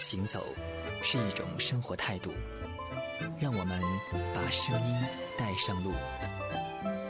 [0.00, 0.46] 行走
[1.02, 2.32] 是一种生活态度，
[3.38, 3.80] 让我们
[4.34, 4.96] 把声音
[5.36, 5.92] 带上路。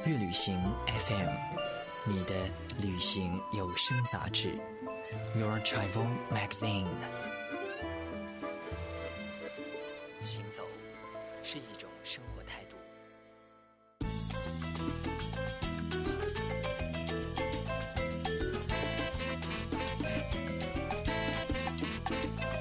[0.05, 0.61] 乐旅行
[0.99, 1.29] FM，
[2.05, 2.35] 你的
[2.83, 4.59] 旅行有声杂志
[5.37, 6.89] ，Your Travel Magazine。
[10.21, 10.65] 行走
[11.45, 11.80] 是一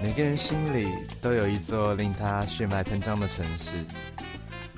[0.01, 0.87] 每个人心里
[1.21, 3.85] 都有一座令他血脉喷张的城市，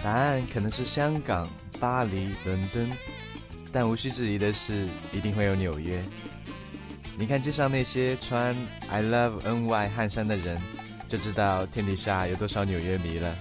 [0.03, 1.47] 答案可能是香港、
[1.79, 2.91] 巴黎、伦敦，
[3.71, 6.03] 但无需质疑的是，一定会有纽约。
[7.19, 8.55] 你看街上那些穿
[8.89, 10.59] I Love NY 汗衫的人，
[11.07, 13.35] 就知道天底下有多少纽约迷了。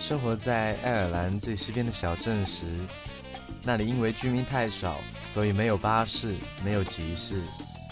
[0.00, 2.64] 生活在爱尔兰最西边的小镇时，
[3.62, 7.42] 那里因为居民太少，所以没有巴士，没有集市，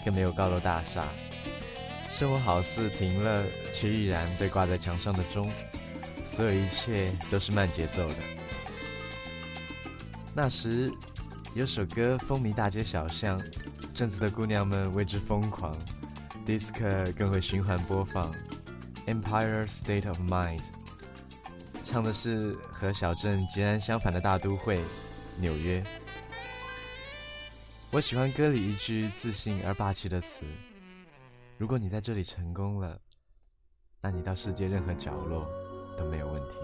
[0.03, 1.05] 更没有高楼大厦。
[2.13, 5.51] 生活好似停了，却依然被挂在墙上的钟，
[6.23, 8.15] 所有一切都是慢节奏的。
[10.35, 10.93] 那时，
[11.55, 13.41] 有首歌风靡大街小巷，
[13.95, 15.75] 镇子的姑娘们为之疯狂
[16.45, 16.71] ，disc
[17.13, 18.31] 更会循环播放。
[19.07, 20.61] Empire State of Mind，
[21.83, 24.79] 唱的是和小镇截然相反的大都会——
[25.41, 25.83] 纽约。
[27.89, 30.41] 我喜欢歌里一句自信而霸气的词。
[31.57, 32.99] 如果你在这里成功了，
[34.01, 35.47] 那你到世界任何角落
[35.97, 36.57] 都没有问题。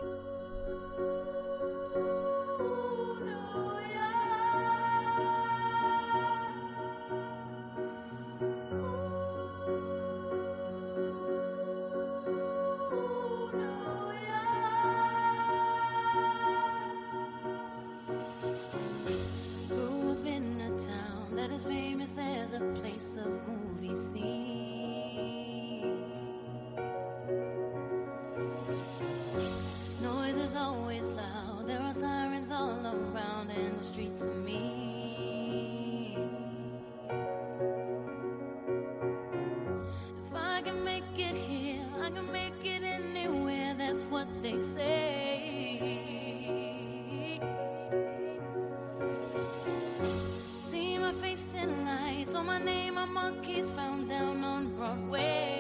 [53.80, 55.59] found down on Broadway.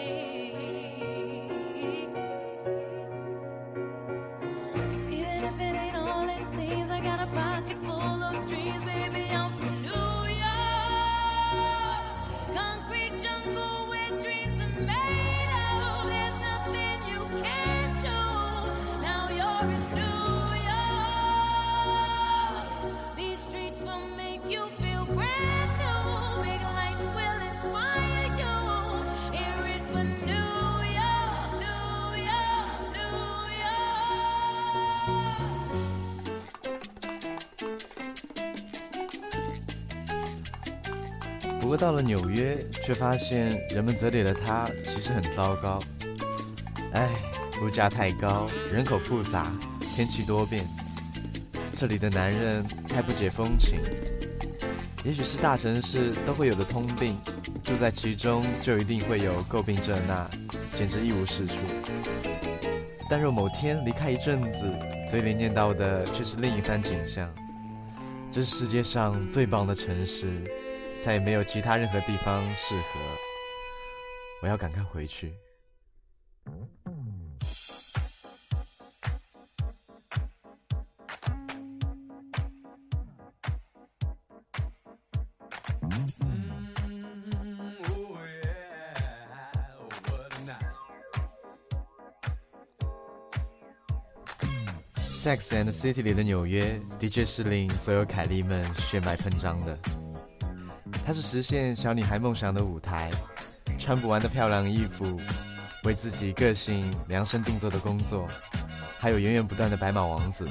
[41.60, 45.78] 不过到了纽约，却发现人们嘴里的他其实很糟糕。
[46.94, 47.10] 唉，
[47.62, 49.52] 物价太高，人口复杂，
[49.94, 50.66] 天气多变，
[51.78, 53.80] 这里的男人太不解风情。
[55.04, 57.18] 也许是大城市都会有的通病，
[57.64, 60.28] 住在其中就一定会有诟病这那，
[60.72, 61.54] 简直一无是处。
[63.10, 64.74] 但若某天离开一阵子，
[65.08, 67.30] 嘴里念叨的却是另一番景象。
[68.32, 70.44] 这是世界上最棒的城市。
[71.02, 73.00] 再也没有其他任何地方适合，
[74.44, 75.34] 我要赶快回去。
[95.22, 100.09] Sex and City 里的纽约，的确是令所有凯莉们血脉喷张的。
[101.06, 103.10] 它是实现小女孩梦想的舞台，
[103.78, 105.20] 穿不完的漂亮衣服，
[105.84, 108.28] 为自己个性量身定做的工作，
[109.00, 110.48] 还有源源不断的白马王子。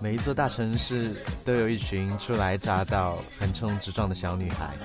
[0.00, 4.76] 每一座大城市都有一群初来乍到、横冲直撞的小女孩，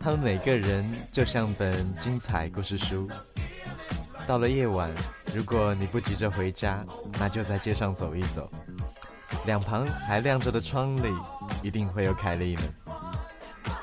[0.00, 3.08] 她们每个人就像本精彩故事书。
[4.26, 4.90] 到了夜晚，
[5.32, 6.84] 如果你不急着回家，
[7.20, 8.50] 那就在街上走一走。
[9.46, 11.14] 两旁还亮着的窗里，
[11.62, 12.64] 一定会有凯莉们。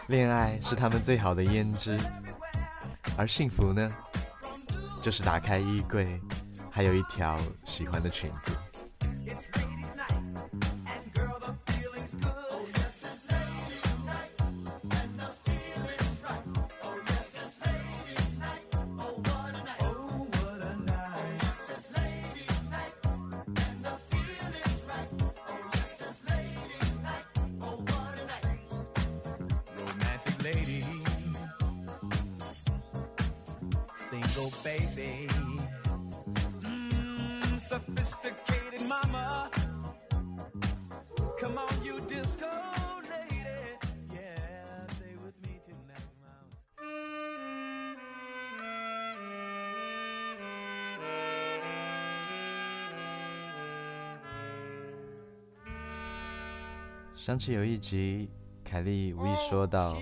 [0.07, 1.97] 恋爱是他们最好的胭脂，
[3.17, 3.89] 而幸福呢，
[5.01, 6.19] 就是打开衣柜，
[6.69, 8.51] 还有一条喜欢的裙子。
[30.53, 30.83] lady,
[33.95, 35.27] single baby,
[36.61, 39.49] mm, sophisticated mama.
[41.39, 42.49] Come on, you disco
[43.09, 43.77] lady,
[44.13, 46.07] yeah, stay with me tonight,
[58.71, 60.01] 凯莉无意说到，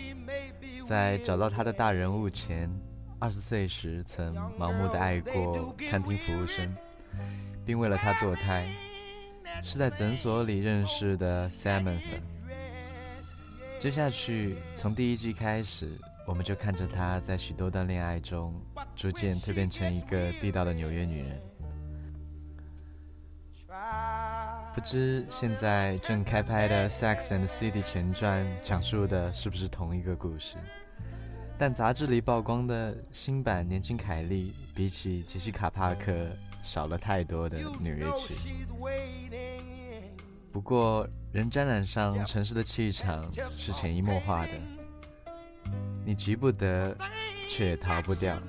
[0.86, 2.70] 在找到她的大人物前，
[3.18, 6.72] 二十岁时曾盲目的爱过餐厅服务生，
[7.66, 8.72] 并为了他堕胎，
[9.64, 12.22] 是在诊所里认识的 Simonson。
[13.80, 15.90] 接下去，从第一季开始，
[16.28, 18.54] 我们就看着她在许多段恋爱中，
[18.96, 21.42] 逐渐蜕变成一个地道的纽约女人。
[24.80, 30.56] 不知现在正开拍的《Sex and City》前传讲述的是不是同一个故事？
[31.58, 36.30] 但杂志里曝光的新版年轻凯莉，比起杰西卡·帕克
[36.64, 38.36] 少了太多的纽约气。
[40.50, 44.52] 不过，人沾染上城市的气场是潜移默化的，
[46.06, 46.96] 你急不得，
[47.50, 48.42] 却也逃不掉。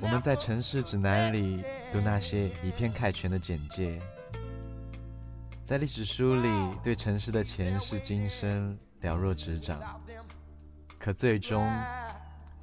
[0.00, 1.62] 我们在城市指南里
[1.92, 4.00] 读那些以偏概全的简介，
[5.64, 6.48] 在历史书里
[6.82, 10.00] 对城市的前世今生了若指掌，
[10.98, 11.62] 可最终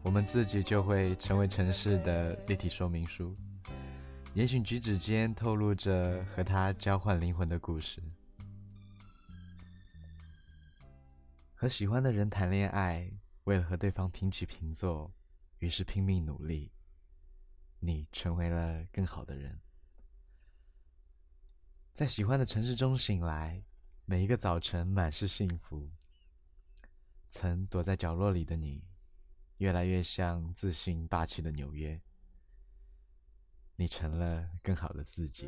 [0.02, 3.36] 我们自己就会成为城市的立体说明书，
[4.34, 8.02] 言行举止间透露着和他交换灵魂的故事。
[11.54, 13.12] 和喜欢的人谈恋爱，
[13.44, 15.12] 为了和对方平起平坐。
[15.60, 16.72] 于是拼命努力，
[17.80, 19.60] 你成为了更好的人。
[21.94, 23.64] 在喜欢的城市中醒来，
[24.06, 25.90] 每一个早晨满是幸福。
[27.30, 28.84] 曾躲在角落里的你，
[29.58, 32.02] 越来越像自信霸气的纽约。
[33.76, 35.48] 你成了更好的自己。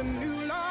[0.00, 0.69] a new life.